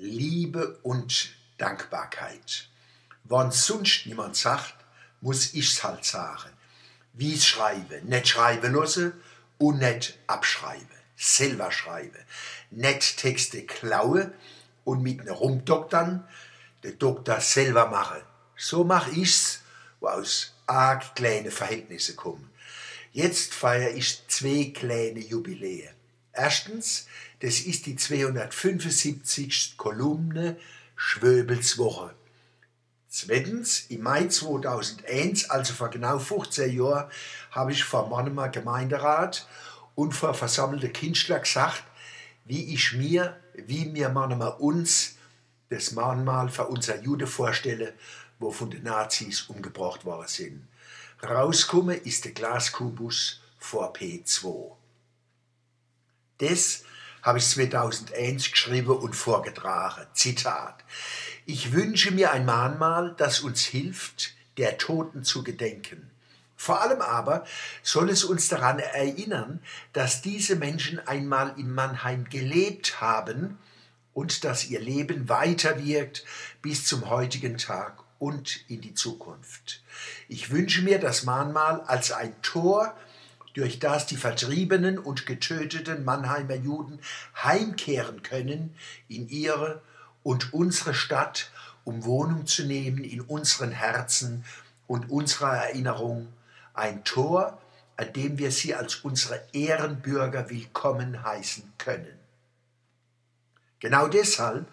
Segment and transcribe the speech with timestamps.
[0.00, 2.68] Liebe und Dankbarkeit.
[3.24, 4.74] Wenn sonst niemand sagt,
[5.20, 6.50] muss ich's halt sagen.
[7.12, 9.12] Wie's schreibe, nicht schreiben lassen
[9.58, 10.86] und nicht abschreiben.
[11.16, 12.24] Selber schreiben.
[12.70, 14.32] Nicht Texte klaue
[14.84, 16.26] und mit ne rumdoktern,
[16.84, 18.22] der Doktor selber machen.
[18.56, 19.62] So mach ich's,
[19.98, 22.50] wo aus arg kleine Verhältnisse kommen.
[23.12, 25.97] Jetzt feiere ich zwei kleine Jubiläen.
[26.38, 27.08] Erstens,
[27.40, 29.74] das ist die 275.
[29.76, 30.56] Kolumne
[30.94, 32.14] Schwöbels Woche.
[33.08, 37.10] Zweitens, im Mai 2001, also vor genau 15 Jahren,
[37.50, 39.48] habe ich vor Mannemer Gemeinderat
[39.96, 41.82] und vor versammelten Kindler gesagt,
[42.44, 45.16] wie ich mir, wie mir Mannemer uns
[45.70, 47.94] das Mahnmal für unser Jude vorstelle,
[48.38, 50.68] wo von den Nazis umgebracht worden sind.
[51.20, 54.77] Rauskomme ist der Glaskubus vor P2.
[56.38, 56.84] Das
[57.22, 60.06] habe ich 2001 geschrieben und vorgetragen.
[60.14, 60.84] Zitat.
[61.46, 66.10] Ich wünsche mir ein Mahnmal, das uns hilft, der Toten zu gedenken.
[66.56, 67.44] Vor allem aber
[67.82, 69.60] soll es uns daran erinnern,
[69.92, 73.58] dass diese Menschen einmal in Mannheim gelebt haben
[74.12, 76.24] und dass ihr Leben weiterwirkt
[76.60, 79.82] bis zum heutigen Tag und in die Zukunft.
[80.28, 82.96] Ich wünsche mir das Mahnmal als ein Tor,
[83.54, 87.00] durch das die vertriebenen und getöteten Mannheimer Juden
[87.42, 88.74] heimkehren können
[89.08, 89.82] in ihre
[90.22, 91.50] und unsere Stadt,
[91.84, 94.44] um Wohnung zu nehmen in unseren Herzen
[94.86, 96.28] und unserer Erinnerung,
[96.74, 97.60] ein Tor,
[97.96, 102.27] an dem wir sie als unsere Ehrenbürger willkommen heißen können.
[103.80, 104.66] Genau deshalb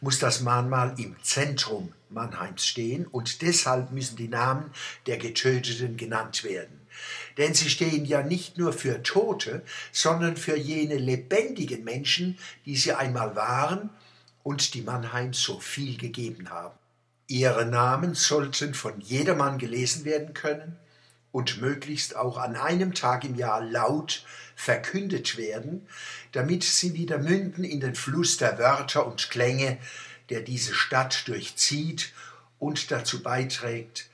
[0.00, 4.70] muss das Mahnmal im Zentrum Mannheims stehen und deshalb müssen die Namen
[5.06, 6.80] der Getöteten genannt werden.
[7.38, 12.92] Denn sie stehen ja nicht nur für Tote, sondern für jene lebendigen Menschen, die sie
[12.92, 13.90] einmal waren
[14.42, 16.74] und die Mannheim so viel gegeben haben.
[17.28, 20.76] Ihre Namen sollten von jedermann gelesen werden können
[21.32, 24.24] und möglichst auch an einem Tag im Jahr laut
[24.56, 25.86] verkündet werden,
[26.32, 29.78] damit sie wieder münden in den Fluss der Wörter und Klänge,
[30.28, 32.12] der diese Stadt durchzieht
[32.58, 34.10] und dazu beiträgt,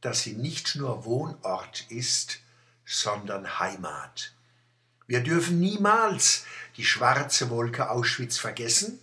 [0.00, 2.40] dass sie nicht nur Wohnort ist,
[2.84, 4.32] sondern Heimat.
[5.06, 6.44] Wir dürfen niemals
[6.76, 8.98] die schwarze Wolke Auschwitz vergessen,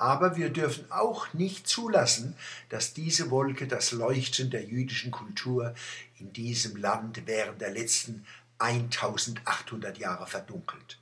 [0.00, 2.36] aber wir dürfen auch nicht zulassen,
[2.68, 5.74] dass diese Wolke das Leuchten der jüdischen Kultur
[6.18, 8.26] in diesem Land während der letzten
[8.58, 10.98] 1800 Jahre verdunkelt.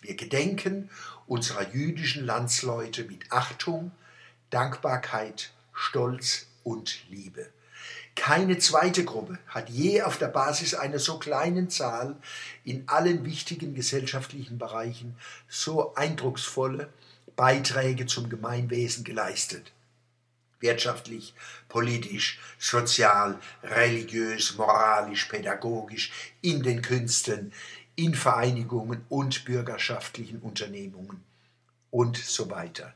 [0.00, 0.90] Wir gedenken
[1.26, 3.92] unserer jüdischen Landsleute mit Achtung,
[4.50, 7.48] Dankbarkeit, Stolz und Liebe.
[8.14, 12.16] Keine zweite Gruppe hat je auf der Basis einer so kleinen Zahl
[12.64, 15.16] in allen wichtigen gesellschaftlichen Bereichen
[15.48, 16.88] so eindrucksvolle
[17.38, 19.70] Beiträge zum Gemeinwesen geleistet.
[20.58, 21.34] Wirtschaftlich,
[21.68, 26.10] politisch, sozial, religiös, moralisch, pädagogisch,
[26.40, 27.52] in den Künsten,
[27.94, 31.22] in Vereinigungen und bürgerschaftlichen Unternehmungen
[31.92, 32.92] und so weiter.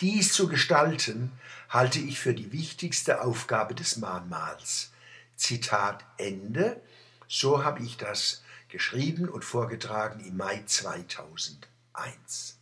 [0.00, 1.32] Dies zu gestalten,
[1.68, 4.92] halte ich für die wichtigste Aufgabe des Mahnmals.
[5.34, 6.80] Zitat Ende.
[7.26, 12.59] So habe ich das geschrieben und vorgetragen im Mai 2001.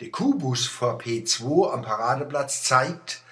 [0.00, 3.22] Der Kubus vor P2 am Paradeplatz zeigt,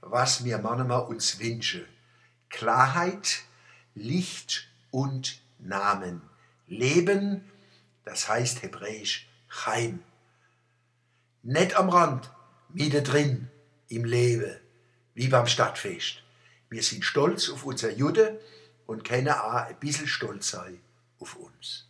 [0.00, 1.86] was mir manchmal uns wünsche.
[2.48, 3.42] Klarheit,
[3.94, 6.22] Licht und Namen.
[6.66, 7.44] Leben,
[8.06, 10.02] das heißt hebräisch Chaim.
[11.42, 12.30] Nicht am Rand,
[12.70, 13.50] wieder drin,
[13.88, 14.56] im Leben,
[15.12, 16.22] wie beim Stadtfest.
[16.70, 18.40] Wir sind stolz auf unser Jude
[18.86, 20.80] und können auch ein bisschen stolz sein
[21.18, 21.86] auf uns.